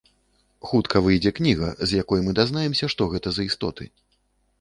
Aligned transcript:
Хутка 0.69 1.01
выйдзе 1.07 1.33
кніга, 1.39 1.69
з 1.91 1.99
якой 2.03 2.23
мы 2.29 2.33
дазнаемся, 2.39 2.89
што 2.95 3.09
гэта 3.13 3.27
за 3.37 3.47
істоты. 3.49 3.83